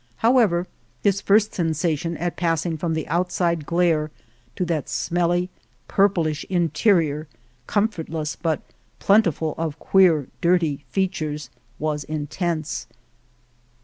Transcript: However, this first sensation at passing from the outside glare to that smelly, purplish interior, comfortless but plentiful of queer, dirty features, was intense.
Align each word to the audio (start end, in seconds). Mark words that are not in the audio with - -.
However, 0.15 0.65
this 1.03 1.21
first 1.21 1.53
sensation 1.53 2.17
at 2.17 2.35
passing 2.35 2.75
from 2.75 2.95
the 2.95 3.07
outside 3.07 3.67
glare 3.67 4.09
to 4.55 4.65
that 4.65 4.89
smelly, 4.89 5.51
purplish 5.87 6.43
interior, 6.49 7.27
comfortless 7.67 8.35
but 8.35 8.63
plentiful 8.97 9.53
of 9.59 9.77
queer, 9.77 10.25
dirty 10.41 10.85
features, 10.89 11.51
was 11.77 12.03
intense. 12.03 12.87